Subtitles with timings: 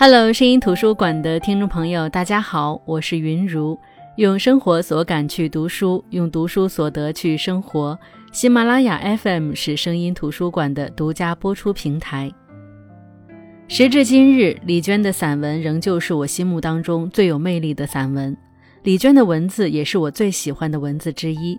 [0.00, 3.76] Hello，声音图书馆的听众朋友，大家好，我是云如。
[4.14, 7.98] 用生活所感去读书，用读书所得去生活。
[8.30, 12.32] 喜马拉雅 FM 是声音图书馆的独家播出平台。
[13.66, 18.36] 时至今日，李娟的散文仍旧是我心目当中最有魅力的散文。
[18.84, 21.58] 李娟的文字也是我最喜欢的文字之一。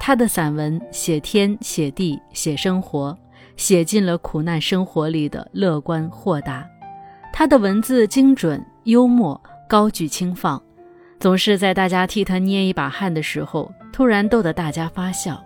[0.00, 3.16] 她的散文写天、写地、写生活，
[3.56, 6.66] 写尽了苦难生活里的乐观豁达。
[7.32, 10.60] 他的文字精准、幽默、高举轻放，
[11.20, 15.42] 总是在大家替他捏一把汗的时候，突然逗得大家发笑。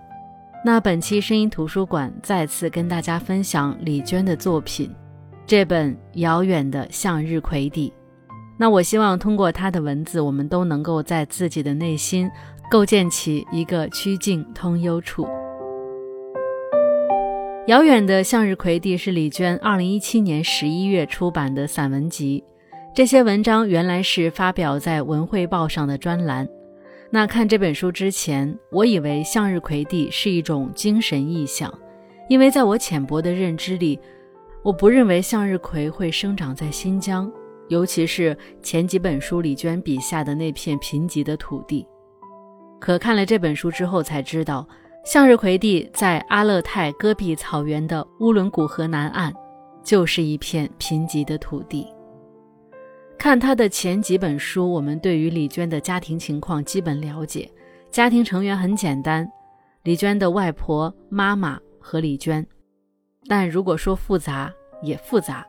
[0.64, 4.94] 那本期声音图书馆再次跟大家分享李娟的作品，
[5.46, 7.90] 这本《遥远的向日葵地》。
[8.56, 12.30] 那我希望通过他的文字，我们都能够在自己的内心
[12.70, 15.26] 构建起一个曲径通幽处。
[17.68, 22.42] 遥远的向日葵地是李娟二零一七年十一月出版的散文集。
[22.92, 26.46] 这些文章原来是发表在《文汇报》上的专栏。
[27.08, 31.72] 那看这本书之前，我以为向日葵地是一种精神意象，
[32.28, 33.96] 因为在我浅薄的认知里，
[34.64, 37.30] 我不认为向日葵会生长在新疆，
[37.68, 41.86] 尤其是前几本书李娟笔下的那片贫瘠的土地。
[42.80, 44.66] 可看了这本书之后，才知道。
[45.04, 49.32] 向日葵地在阿勒泰戈壁草原的乌伦古河南岸，
[49.82, 51.86] 就是一片贫瘠的土地。
[53.18, 57.50] 看他的前几本书，我们对于李娟的家庭情况基本了解。
[57.90, 59.28] 家庭成员很简单，
[59.82, 62.46] 李娟的外婆、妈妈和李娟。
[63.26, 65.44] 但如果说复杂，也复杂，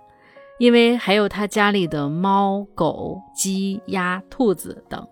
[0.58, 5.08] 因为还有他家里的猫、狗、鸡、鸭、兔子等。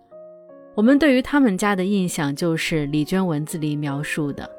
[0.81, 4.49] 我们对于他们家的印象就是李娟文字里描述的：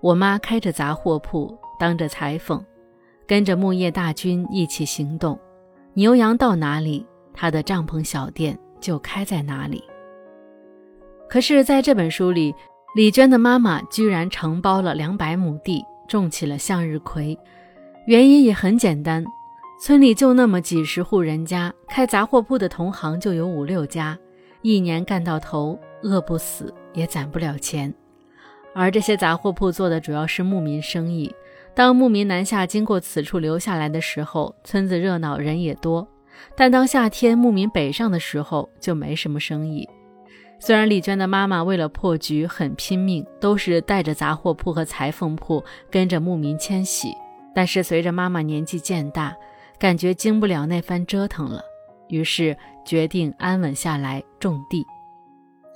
[0.00, 2.64] 我妈开着杂货铺，当着裁缝，
[3.26, 5.36] 跟着木业大军一起行动，
[5.94, 7.04] 牛羊到哪里，
[7.34, 9.82] 她的帐篷小店就开在哪里。
[11.28, 12.54] 可是，在这本书里，
[12.94, 17.36] 李娟的妈妈居然承包了两百亩地，种起了向日葵。
[18.06, 19.24] 原因也很简单，
[19.82, 24.16] 村里就那么几十户人家，开杂货铺的同行就有五六家。
[24.62, 27.92] 一年干到头，饿不死也攒不了钱。
[28.74, 31.34] 而这些杂货铺做的主要是牧民生意。
[31.74, 36.06] 当牧民南下经过此处留下来的时候，村子热闹，人也多。
[36.56, 39.88] 但当夏天牧民北上的时候，就没什么生意。
[40.60, 47.08] 虽然李娟的妈妈为了破局很拼命，都是带着杂货铺和裁缝铺跟着牧民迁徙，
[47.54, 49.36] 但是随着妈妈年纪渐大，
[49.78, 51.62] 感觉经不了那番折腾了。
[52.08, 52.56] 于是
[52.88, 54.82] 决定安稳下来种地。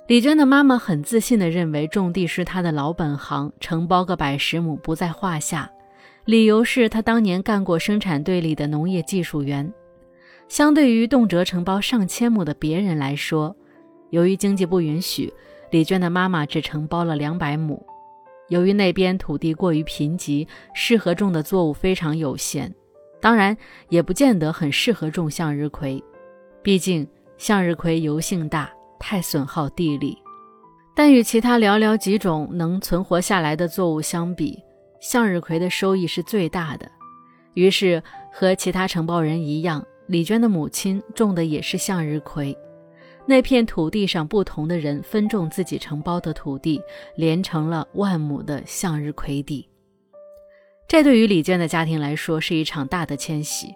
[0.07, 5.69] 李娟的妈妈很自信地认为种地是她的老本行，承包个百十亩不在话下。
[6.25, 9.71] 理由是她当年干过生产队里的农业技术员。
[10.47, 13.55] 相对于动辄承包上千亩的别人来说，
[14.09, 15.31] 由于经济不允许，
[15.69, 17.85] 李娟的妈妈只承包了两百亩。
[18.49, 22.73] 由于那边土地过于贫瘠，适合种的作物非常有限，
[23.21, 23.55] 当然
[23.89, 26.03] 也不见得很适合种向日葵。
[26.63, 27.05] 毕竟
[27.37, 30.17] 向日葵油性大，太损耗地力。
[30.95, 34.57] 但与其他寥寥几种能存活下来的作物相比，
[35.01, 36.89] 向日葵的收益是最大的。
[37.55, 38.01] 于是
[38.31, 42.57] 和其他承包人一样，李娟的母亲种的也是向日葵。
[43.25, 46.81] 那片土地上，不同的人分种自己承包的土地，
[47.15, 49.67] 连成了万亩的向日葵地。
[50.87, 53.73] 这对于李娟的家庭来说，是一场大的迁徙。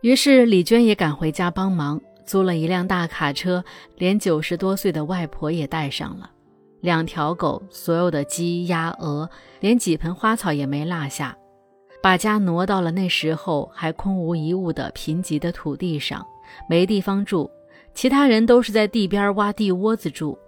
[0.00, 3.64] 于是李娟也赶回家帮忙，租了一辆大卡车，
[3.96, 6.30] 连九十多岁的外婆也带上了，
[6.80, 9.28] 两条狗，所有的鸡鸭鹅，
[9.58, 11.36] 连几盆花草也没落下，
[12.00, 16.24] 把家挪到了那时候还空无一物的贫瘠的土地上，
[16.68, 17.50] 没地方住，
[17.92, 20.38] 其他人都是在地边挖地窝子住。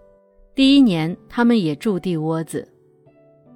[0.54, 2.68] 第一年，他们也住地窝子。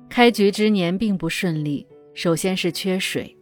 [0.09, 3.37] 开局之年并不顺利，首先是缺水。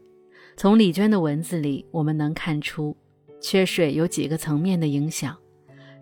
[0.57, 2.97] 从李娟的文字里，我们能看出，
[3.41, 5.37] 缺水有几个层面的影响。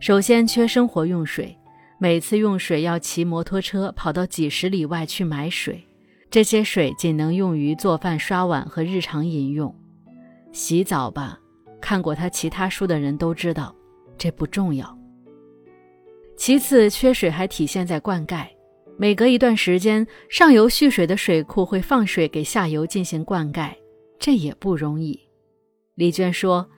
[0.00, 1.56] 首先，缺生活用水，
[1.98, 5.86] 每次用水要骑摩托车跑到几十里外去买水，
[6.30, 9.74] 这些水仅能用于做饭、刷碗和日常饮用。
[10.52, 11.38] 洗澡吧，
[11.80, 13.74] 看过他其他书的人都知道，
[14.18, 14.98] 这不重要。
[16.36, 18.46] 其次，缺水还体现在灌溉，
[18.96, 23.70] 每隔一段时间，上游蓄水的水库会放水给下游进行灌溉。
[24.20, 25.18] 这也不容易，
[25.94, 26.68] 李娟说：“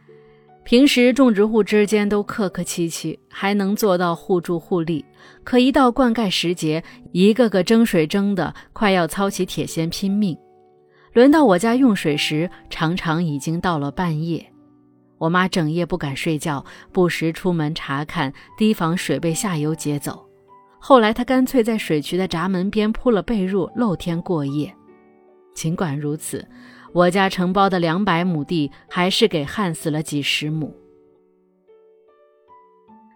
[0.63, 5.05] 平时种植户之间都客客气气，还能做到互助互利。
[5.43, 10.39] 可一到灌溉时节，一个个争水争的快要操起铁锨拼命。
[11.13, 14.47] 轮到我家用水时，常常已经到了半夜。
[15.19, 20.25] 我妈整夜不敢睡觉，不时出门查看，提防水被下游接走。
[20.79, 24.73] 后来她干脆在水渠的闸门边铺了被褥，露天过夜。
[25.55, 26.49] 尽管如此，
[26.93, 30.75] 我家承包的两百亩地还是给旱死了几十亩。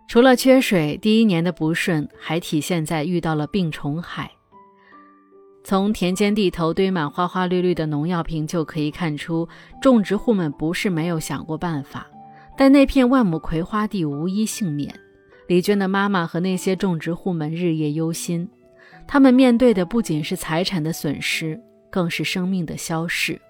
[0.08, 4.30] 除了缺水，第一年的不顺还体现在遇到了病虫害。
[5.62, 9.48] 从田间地头堆满花花绿绿的农药瓶就可以看出，
[9.82, 12.06] 种植户们不是没有想过办法，
[12.56, 14.94] 但那片万亩葵花地无一幸免。
[15.48, 18.48] 李娟的妈妈和那些种植户们日夜忧心，
[19.08, 23.40] 他们面对的不仅是财产的损失，更是生命的消逝。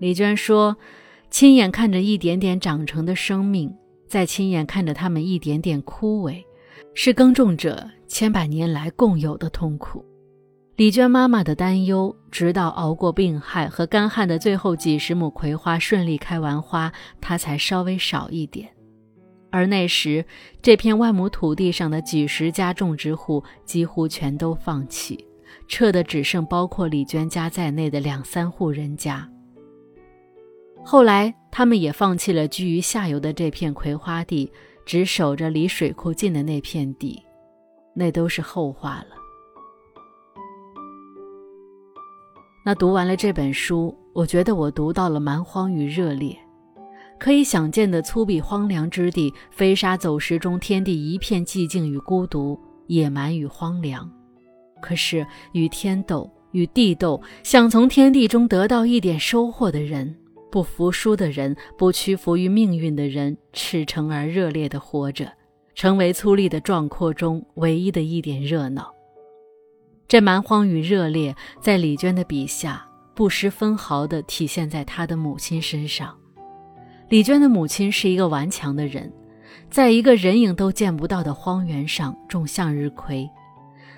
[0.00, 0.78] 李娟说
[1.28, 3.70] ：“亲眼看着一点点长成的生命，
[4.08, 6.42] 再亲眼看着它们一点点枯萎，
[6.94, 10.02] 是耕种者千百年来共有的痛苦。”
[10.76, 18.70] 李娟妈妈的担忧，直到熬过病害和干旱的最后几十亩葵花顺利开完花，她才稍微少一点。
[19.50, 20.24] 而那时，
[20.62, 25.22] 这片万亩土地上的几十家种植户几乎全都放弃，
[25.68, 29.28] 撤的只剩包括李娟家在内的两三户人家。
[30.84, 34.50] 后来，他们也放弃了居于下游的这片葵花地，
[34.84, 37.22] 只守着离水库近的那片地，
[37.94, 39.16] 那都是后话了。
[42.64, 46.36] 那读完了这本书，我觉得我读到了蛮荒与热烈。
[47.18, 54.10] 可以想见的粗鄙荒凉之地，飞沙走石中，天地一片寂静与孤独，野蛮与荒凉。
[54.80, 60.16] 可是与天斗，与地斗，想从天地中得到一点收获的人，
[60.50, 65.32] 不服输的人，不屈服于命运的人，赤诚而热烈地活着，
[65.74, 68.92] 成为粗粝的壮阔中唯一的一点热闹。
[70.08, 76.16] 这蛮荒与热烈，在李娟的笔下不失分毫地体现在她的母亲身上。
[77.08, 79.12] 李娟的母亲是一个顽强的人，
[79.70, 83.28] 在一个人影都见不到的荒原上种向日葵，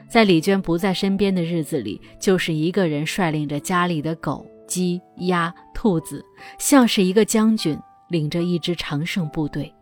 [0.09, 6.25] 在李娟不在身边的日子里，就是一个人率领着家里的狗、鸡、鸭、兔子，
[6.59, 7.79] 像是一个将军
[8.09, 9.73] 领着一支常胜部队。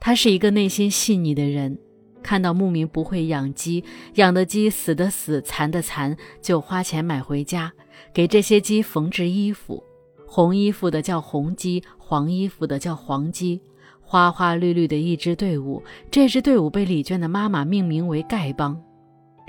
[0.00, 1.78] 他是一个内心细腻的人。
[2.22, 3.82] 看到牧民不会养鸡，
[4.14, 7.72] 养的鸡死的死，残的残，就花钱买回家，
[8.14, 9.82] 给这些鸡缝制衣服。
[10.24, 13.60] 红衣服的叫红鸡，黄衣服的叫黄鸡，
[14.00, 15.82] 花花绿绿的一支队伍。
[16.12, 18.80] 这支队伍被李娟的妈妈命名为丐帮。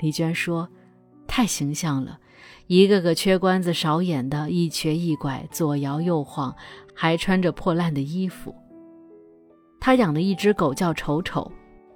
[0.00, 0.68] 李娟说
[1.28, 2.18] ：“太形象了，
[2.66, 6.54] 一个个缺关子少眼的，一瘸一拐，左摇右晃，
[6.94, 8.54] 还穿着破烂的衣服。”
[9.80, 11.50] 他养的一只狗叫丑丑。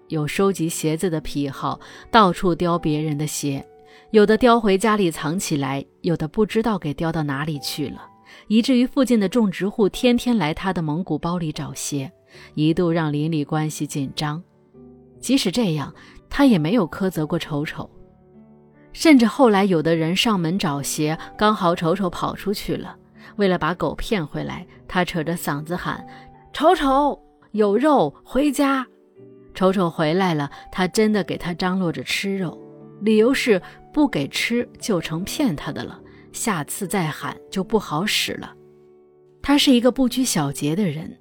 [0.08, 1.78] 有收集鞋子的癖好，
[2.10, 3.62] 到处叼别人的鞋，
[4.10, 8.00] 有的叼回家里藏起来，有的不知道给叼到哪里去了，
[8.46, 12.10] 以至于附近的种植户天天来他的蒙古包里找鞋，
[12.54, 14.42] 一度让邻里关系紧张。
[15.20, 15.92] 即使这样，
[16.30, 17.90] 他也没有苛责过丑丑，
[18.98, 22.96] 甚至后来有的人上门找鞋，刚好丑丑跑出去了，
[23.36, 26.04] 为了把狗骗回来，他扯着嗓子喊
[26.52, 27.16] ：“丑丑
[27.52, 28.84] 有肉，回家。”
[29.54, 32.60] 丑丑回来了，他真的给他张罗着吃肉，
[33.00, 33.62] 理由是
[33.92, 36.00] 不给吃就成骗他的了，
[36.32, 38.52] 下次再喊就不好使了。
[39.40, 41.16] 他是一个不拘小节的人，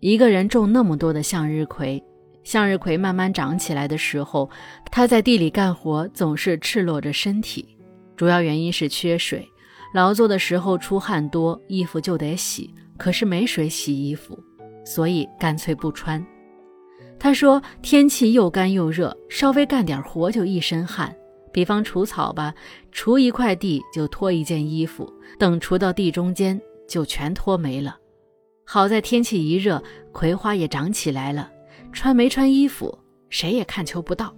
[0.00, 2.04] 一个人种那么多的向日葵，
[2.46, 4.48] 向日葵慢慢长起来的时候，
[4.92, 7.76] 他在地里干活总是赤裸着身体，
[8.16, 9.44] 主要原因是缺水，
[9.92, 14.38] 劳作的时候出汗多，衣服就得洗，可是没水洗衣服，
[14.84, 16.24] 所以干脆不穿。
[17.18, 21.12] 他说：“天气又干又热，稍微干点活就一身汗。
[21.52, 22.54] 比方除草吧，
[22.92, 27.96] 除一块地就脱一件衣服，等除到地中间就全脱没了。
[28.64, 31.50] 好在天气一热，葵花也长起来了，
[31.96, 32.96] 穿没穿衣服
[33.30, 34.36] 谁也看求不到。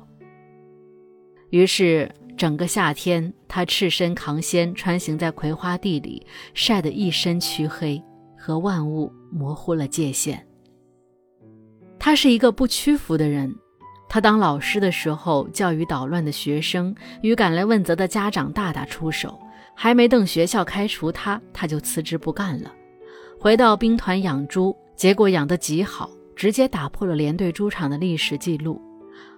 [1.50, 6.24] 于是整个夏天，他赤身扛仙穿行在葵花地里，
[6.54, 8.00] 晒得一身黢黑，
[8.38, 10.46] 和万物模糊了界限。”
[11.98, 13.52] 他是一个不屈服的人。
[14.08, 19.36] 他当老师的时候，教育捣乱的学生与赶来问责的家长大打出手，
[19.74, 22.72] 还没等学校开除他，他就辞职不干了，
[23.40, 28.80] 回到兵团养猪，结果养得极好，直接打破了连队猪场的历史记录。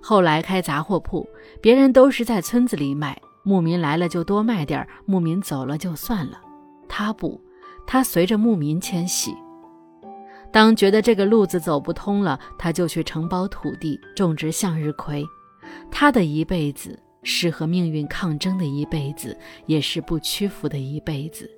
[0.02, 1.26] 后来开杂货铺，
[1.62, 6.38] 别人都是在村子里卖，牧民来了就多卖点，牧民走了就算了。
[6.86, 7.40] 他不，
[7.86, 9.34] 他随着牧民迁徙。
[10.52, 15.24] 当觉得这个路子走不通了，他就去承包土地种植向日葵。
[15.90, 21.50] 他的一辈子是和命运抗争的一辈子，也是不屈服的一辈子。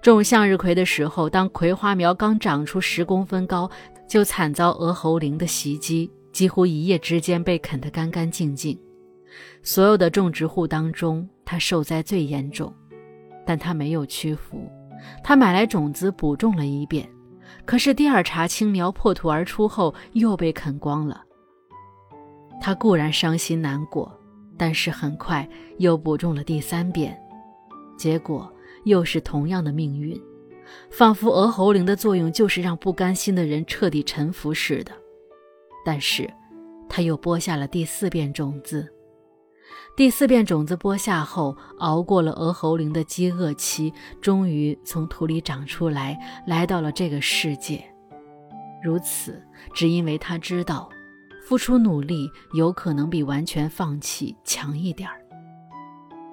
[0.00, 3.70] 种向日葵的时候，当葵花苗刚长出十公分高，
[4.06, 8.78] 就惨遭鹅喉铃的袭击，几乎一夜之间被啃得干干净净。
[9.62, 12.72] 所有的种植户当中，他受灾最严重，
[13.44, 14.70] 但他没有屈服。
[15.22, 17.08] 他买来种子补种了一遍，
[17.64, 21.22] 可是第二茬青苗破土而出后，又被啃光了。
[22.60, 24.12] 他固然伤心难过，
[24.56, 27.16] 但是很快又补种了第三遍，
[27.96, 28.50] 结果
[28.88, 30.20] 又是同样的命运，
[30.90, 34.92] 仿佛鹅喉铃的作用就是让不甘心的人彻底臣服似的。
[35.84, 36.28] 但是，
[36.88, 38.92] 他又播下了第四遍种子。
[39.96, 47.84] 第四遍种子播下后，熬过了鹅喉铃的饥饿期，终于从土里长出来，来到了这个世界。
[48.82, 49.42] 如此，
[49.72, 50.88] 只因为他知道。
[51.44, 55.24] 付出努力有可能比完全放弃强一点儿。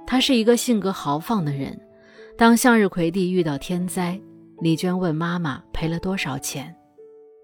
[0.05, 1.79] 他是一个性格豪放的人。
[2.37, 4.19] 当向日葵地遇到天灾，
[4.59, 6.75] 李娟问妈妈赔了多少钱，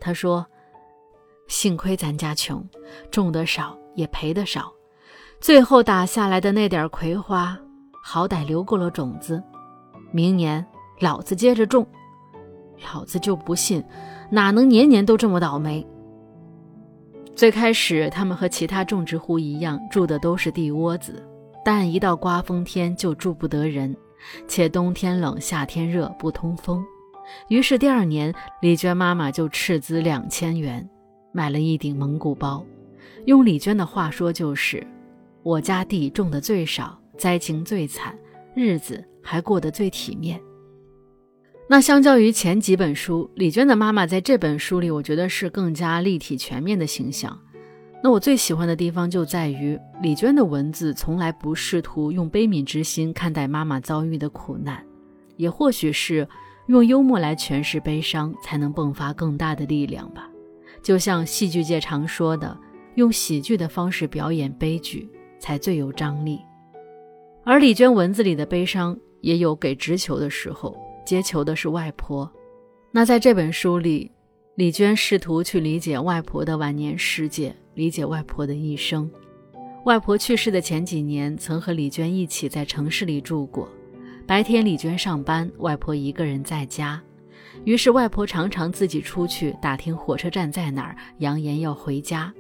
[0.02, 0.46] 她说
[1.48, 2.62] ：“幸亏咱家穷，
[3.10, 4.70] 种的少也赔的少，
[5.40, 7.58] 最后打下来的那点葵花，
[8.04, 9.42] 好歹留够了种子。
[10.12, 10.66] 明年
[11.00, 11.88] 老子接着种。
[12.94, 13.82] 老子就不信，
[14.30, 15.88] 哪能年年都这么倒霉。”
[17.34, 21.26] 最开始，他们和其他种植户一样，住的都是地窝子，
[21.64, 23.96] 但一到刮风天就住不得人，
[24.48, 26.84] 且冬天冷，夏天热，不通风。
[27.48, 30.88] 于是第二年，李娟妈妈就斥资两千元
[31.32, 32.66] 买了一顶蒙古包。
[33.26, 34.86] 用李娟的话说，就是
[35.44, 38.18] 我家地种的最少，灾情最惨，
[38.54, 40.42] 日子还过得最体面。
[41.70, 47.40] 那相较于前几本书，李娟的妈妈在这本书里，我觉得是更加立体全面的形象。
[48.04, 54.84] 那我最喜欢的地方就在于李娟的文字从来不试图用悲悯之心看待妈妈遭遇的苦难，
[55.38, 56.28] 也或许是
[56.68, 60.30] 用幽默来诠释悲伤，才能迸发更大的力量吧。
[60.82, 62.58] 就像戏剧界常说的，
[62.96, 65.08] 用喜剧的方式表演悲剧
[65.40, 66.40] 才最有张力。
[67.44, 70.76] 而李娟文字里的悲伤也有给直球的时候。
[71.04, 72.32] 接球的是外婆。
[72.92, 74.12] 那在这本书里，
[74.54, 79.10] 李娟试图去理解外婆的晚年世界，理解外婆的一生。
[79.86, 83.68] 外婆去世的前几年，曾和李娟一起在城市里住过。
[84.28, 87.02] 白天李娟上班，外婆一个人在家。
[87.66, 92.34] 于是外婆常常自己出去打听火车站在哪儿，扬言要回家。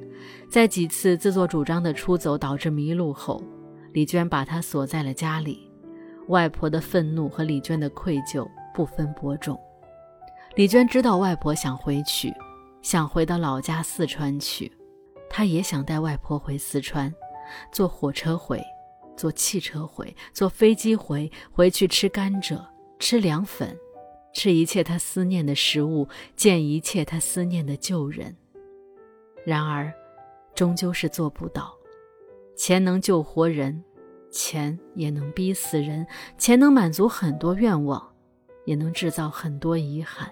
[0.49, 3.43] 在几次自作主张的出走导致迷路后，
[3.91, 5.69] 李娟把她锁在了家里。
[6.27, 9.59] 外婆的愤怒和李娟的愧疚不分伯仲。
[10.55, 12.31] 李娟知道外婆想回去，
[12.81, 14.71] 想回到老家四川去，
[15.33, 17.13] 他也想带外婆回四川，
[17.71, 18.61] 坐火车回，
[19.15, 22.61] 坐汽车回，坐飞机回，回去吃甘蔗，
[22.99, 23.75] 吃凉粉，
[24.33, 28.35] 吃一切他思念的食物，见一切他思念的旧人。
[29.45, 29.91] 然而，
[30.53, 31.73] 终究是做不到。
[32.55, 33.83] 钱能救活人。
[34.33, 36.07] 钱也能逼死人，
[36.37, 38.01] 钱能满足很多愿望，
[38.63, 40.31] 也能制造很多遗憾。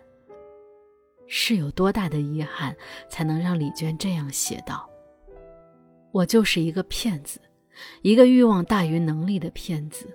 [1.27, 2.73] 是有多大的遗憾，
[3.09, 4.88] 才能让李娟这样写道
[6.11, 7.39] ：“我就是一个骗子，
[8.01, 10.07] 一个欲望大于能力的骗子。”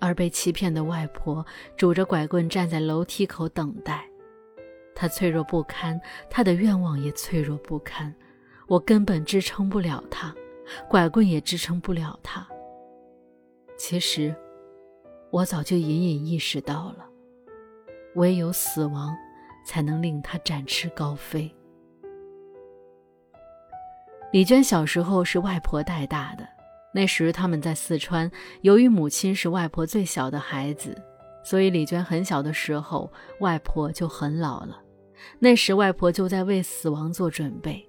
[0.00, 1.44] 而被欺骗的外婆
[1.76, 4.08] 拄着拐棍站在楼梯口等待，
[4.94, 8.14] 她脆弱不堪，她的愿望也脆弱不堪。
[8.68, 10.32] 我根本支撑不了她，
[10.88, 12.46] 拐棍也支撑不了她。
[13.76, 14.32] 其实，
[15.30, 17.04] 我早就隐隐意识到了，
[18.14, 19.16] 唯有死亡，
[19.66, 21.52] 才能令他展翅高飞。
[24.30, 26.46] 李娟小时候是外婆带大的，
[26.92, 28.30] 那时他们在四川，
[28.60, 30.94] 由于母亲是外婆最小的孩子，
[31.42, 34.78] 所以李娟很小的时候，外婆就很老了。
[35.38, 37.82] 那时外婆就在为死亡做准备。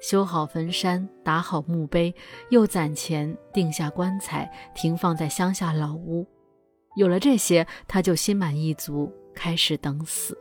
[0.00, 2.14] 修好坟山，打好墓碑，
[2.50, 6.24] 又攒钱定下棺材，停放在乡下老屋。
[6.96, 10.38] 有了这些，他就心满意足，开始等死。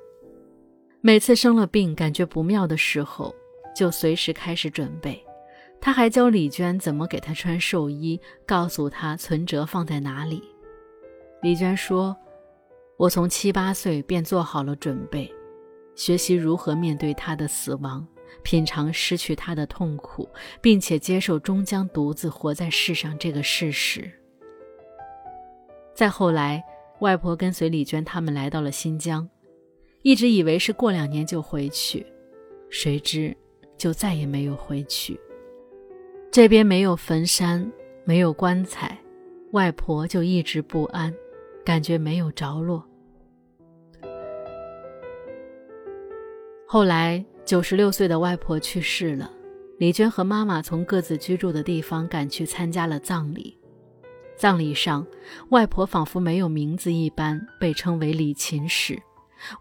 [1.01, 3.33] 每次生了病，感觉不妙的时候，
[3.75, 5.23] 就随时开始准备。
[5.81, 10.41] 他还教李娟怎么给他穿寿衣，告诉他存折放在哪里。
[11.41, 12.15] 李娟说
[12.97, 15.29] ：“我从七八岁便做好了准备，
[15.95, 18.07] 学习如何面对他的死亡。”
[18.43, 20.27] 品尝失去他的痛苦，
[20.61, 24.09] 并且接受终将独自活在世上这个事实。
[25.93, 26.63] 再后来，
[27.01, 29.29] 外婆跟随李娟他们来到了新疆，
[30.01, 32.07] 一直以为是过两年就回去，
[32.69, 33.35] 谁知
[33.77, 35.19] 就再也没有回去。
[36.31, 37.69] 这边没有坟山，
[38.05, 38.97] 没有棺材，
[39.51, 41.13] 外婆就一直不安，
[41.65, 42.81] 感觉没有着落。
[46.65, 49.29] 后来，九十六岁的外婆去世了，
[49.77, 53.59] 李娟和妈妈从各自居住的地方赶去参加了葬礼。
[54.37, 55.05] 葬礼上，
[55.49, 58.97] 外婆仿佛没有名字一般，被称为李琴史。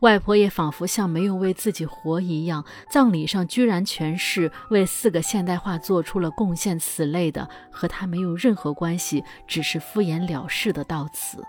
[0.01, 11.43] 外婆也仿佛像没有为自己活一样，葬礼上居然全是为四个现代化做出了贡献此类的和她没有任何关系，只是敷衍了事的悼词。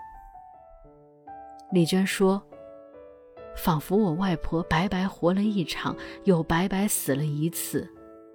[1.70, 2.42] 李娟说
[3.56, 7.88] ：“仿佛我外婆白白活了一场，又白白死了一次，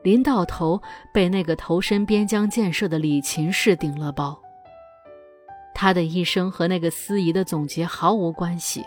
[0.03, 0.81] 临到头
[1.13, 4.41] 被那个投身边疆建设的李秦氏顶了包。
[5.75, 8.83] 他的一生和那个司仪的总结毫无关系。”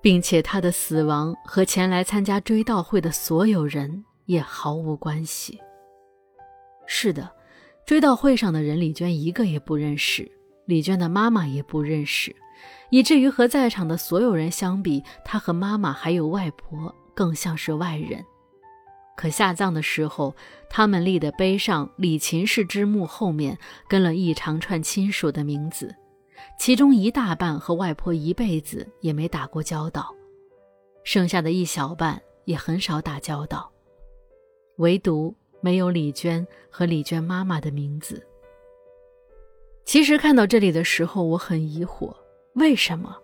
[0.00, 5.58] 并且他的死亡和前来参加追悼会的所有人也毫无关系。
[6.86, 7.30] 是的，
[7.84, 10.30] 追悼会上的人，李娟一个也不认识，
[10.66, 12.34] 李娟的妈妈也不认识，
[12.90, 18.24] 以至于和在场的所有人相比，她和妈妈还有外婆更像是外人。
[19.16, 20.34] 可下葬的时候，
[20.70, 25.94] 他们立的碑上李秦氏之墓后面跟了一长串亲属的名字。
[26.58, 30.14] 其中一大半和外婆一辈子也没打过交道，
[31.04, 33.70] 剩下的一小半也很少打交道，
[34.76, 38.24] 唯独没有李娟和李娟妈妈的名字。
[39.84, 42.14] 其实看到这里的时候，我很疑惑，
[42.54, 43.16] 为什么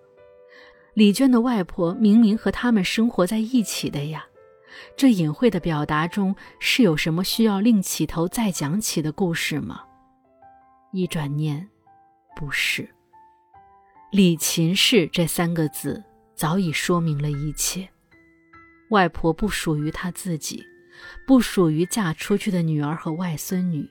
[0.95, 4.25] 李娟的外婆明明和他们生活在一起的呀？
[4.97, 9.83] 这隐晦的表达中是有什么需要另起头再讲起的故事吗？
[10.93, 11.69] 一转念，
[12.35, 12.89] 不是。
[14.15, 16.01] 李秦氏这三个字
[16.37, 17.89] 早已说明了一切。
[18.91, 20.63] 外婆不属于她自己，
[21.27, 23.91] 不属于嫁出去的女儿和外孙女，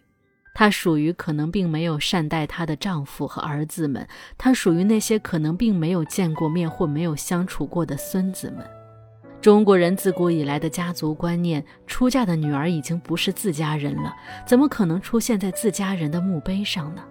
[0.55, 8.65] 她属于可能并没有善待她的丈夫和儿子们，她属于那些可能并没有见过面或没有相处过的孙子们。
[9.41, 14.15] 中国人自古以来的家族观念，出嫁的女儿已经不是自家人了，
[14.47, 17.03] 怎么可能出现在自家人的墓碑上呢？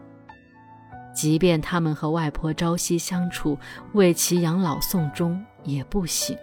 [1.15, 3.59] 即便他们和外婆朝夕相处，
[3.93, 6.37] 为其养老送终也不行。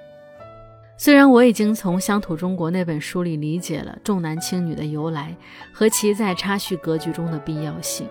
[0.98, 5.36] 虽然我已经从《乡土中国》那本书里理解了重男轻女的由来
[5.74, 8.06] 和其在差序格局中的必要性，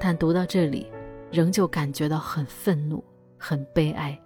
[0.00, 0.86] 但读到这里，
[1.30, 3.04] 仍旧感觉到很愤怒、
[3.36, 4.18] 很悲哀。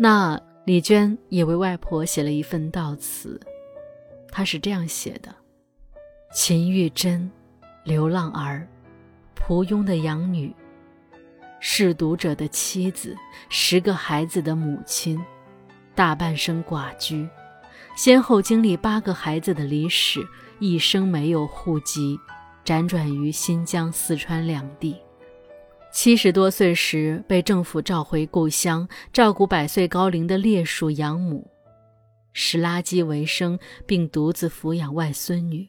[0.00, 3.38] 那李娟也为外婆写了一份悼词，
[4.30, 5.34] 她是这样写的
[6.32, 7.30] ：“秦玉珍，
[7.84, 8.66] 流浪儿。”
[9.38, 10.54] 蒲庸的养女，
[11.62, 13.16] 舐读者的妻子，
[13.48, 15.18] 十个孩子的母亲，
[15.94, 17.26] 大半生寡居，
[17.96, 20.20] 先后经历八个孩子的离世，
[20.58, 22.18] 一生没有户籍，
[22.62, 24.94] 辗转于新疆、四川两地。
[25.90, 31.50] 七十多岁时被政府召回故乡，照顾百岁高龄的烈属养母，
[32.34, 35.66] 拾垃圾为生，并独自抚养外孙女。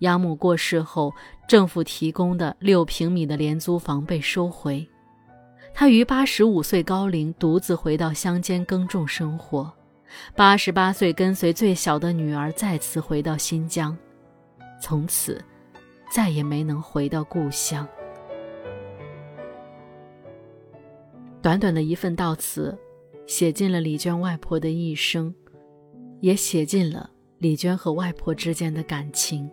[0.00, 1.12] 养母过世后，
[1.48, 4.86] 政府提供的六平米的廉租房被收回，
[5.72, 9.72] 他于八十五岁高龄独自回到乡间耕种生活。
[10.34, 13.96] 八十八岁跟随最小的女儿再次回到新疆，
[14.80, 15.44] 从此
[16.12, 17.86] 再也没能回到故乡。
[21.42, 22.76] 短短的一份悼词，
[23.26, 25.34] 写尽了李娟外婆的一生，
[26.20, 29.50] 也写尽了李娟和外婆之间的感情。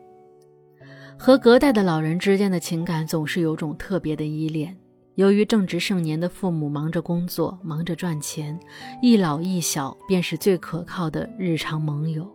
[1.26, 4.78] 和隔代的老人之间的情感总是有种特别的依恋。
[5.16, 8.60] 由于正值盛年的父母忙着工作，忙着赚钱，
[9.02, 12.30] 一老一小便是最可靠的日常盟友。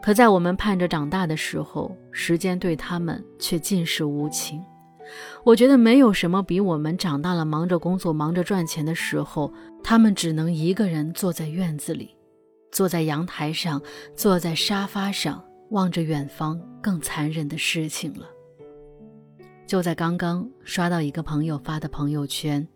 [0.00, 4.62] 可在我们盼着长大的时候，时间对他们却尽是无情。
[5.42, 12.14] 我觉得没有什么比我们长大了，忙着工作，忙着赚钱的时候，他们只能一个人坐在院子里，
[12.70, 13.82] 坐在阳台上，
[14.14, 15.42] 坐在沙发上。
[15.72, 18.28] 望着远方，更残忍的事情了。
[19.66, 22.66] 就在刚刚刷到一个朋友发的朋友圈，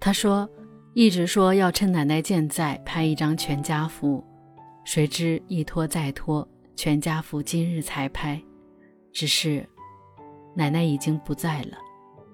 [0.00, 0.50] 他说
[0.92, 4.24] ：“一直说要趁奶奶健在拍一张全家福，
[4.84, 8.42] 谁知一拖再拖，全家福今日才拍。
[9.12, 9.64] 只是
[10.56, 11.78] 奶奶已经不在了，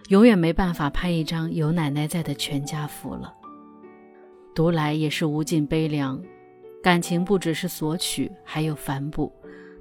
[0.08, 3.34] 永远没办法拍一张有奶奶在的全家福了。”
[4.56, 6.18] 读来也是无尽悲凉，
[6.82, 9.30] 感情不只是索取，还有反哺。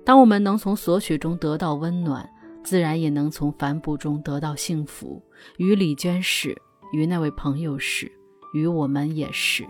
[0.05, 2.29] 当我们能从索取中得到温暖，
[2.63, 5.21] 自然也能从反哺中得到幸福。
[5.57, 6.55] 与李娟是，
[6.93, 8.11] 与那位朋友是，
[8.53, 9.65] 与我们也是。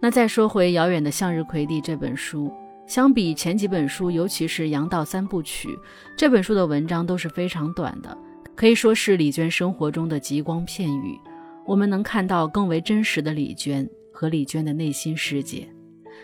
[0.00, 2.50] 那再说回《遥远的向日葵地》这本书，
[2.86, 5.68] 相比前几本书，尤其是《杨道三部曲》
[6.16, 8.16] 这本书的文章都是非常短的，
[8.56, 11.18] 可以说是李娟生活中的极光片语。
[11.66, 15.68] 我们能看到更为真实的李娟和李娟的内心世界。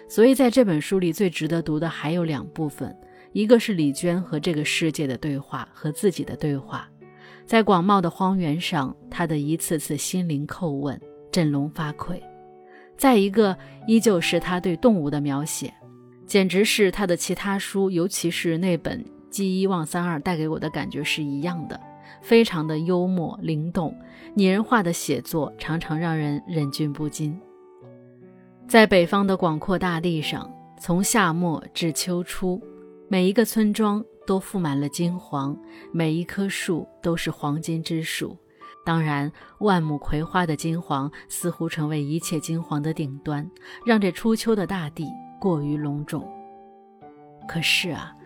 [0.08, 2.96] 所以在这本书里最值得读的还有两部分，
[3.32, 6.88] 一个是李娟和这个世界的对话，和自己的对话。
[7.46, 12.20] 在广袤的荒原上，她的一次次心灵叩问，振聋发聩；
[12.96, 15.72] 再一个，依旧是她对动物的描写，
[16.26, 21.78] 简直是她的其他书，尤其是那本《记一忘三二》带给我的感觉是一样的，
[22.22, 23.94] 非常的幽默灵动，
[24.34, 27.38] 拟人化的写作常常让人忍俊不禁。
[28.66, 30.50] 在北方的广阔大地上，
[30.80, 32.60] 从夏末至秋初，
[33.08, 34.04] 每一个村庄。
[34.26, 35.54] 都覆满了金黄，
[35.92, 38.34] 每一棵树都是黄金之树。
[38.82, 43.46] 当然，万亩葵花的金黄似乎成为一切金黄的顶端，
[43.84, 45.06] 让这初秋的大地
[45.38, 46.26] 过于隆重。
[47.46, 48.16] 可是啊，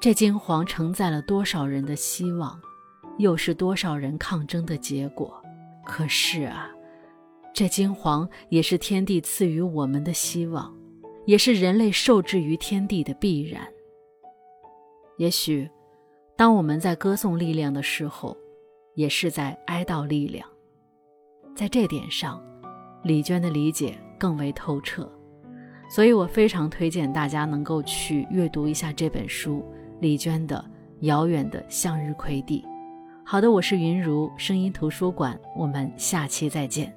[0.00, 2.60] 这金黄承载了多少人的希望，
[3.18, 5.40] 又是多少人抗争的结果？
[5.84, 6.68] 可是啊，
[7.56, 10.70] 这金黄也是天地赐予我们的希望，
[11.24, 13.66] 也是人类受制于天地的必然。
[15.16, 15.66] 也许，
[16.36, 18.36] 当我们在歌颂力量的时候，
[18.94, 20.46] 也是在哀悼力量。
[21.54, 22.44] 在这点上，
[23.02, 25.10] 李娟的理解更为透彻，
[25.88, 29.64] 所以我非常推荐大家能够去阅读一下这本书——
[29.98, 30.62] 李娟的
[31.06, 32.62] 《遥远的向日葵地》。
[33.24, 36.94] 好的，我是云如声音图书馆，我们下期再见。